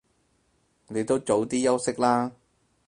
[0.87, 2.31] 你都早啲休息啦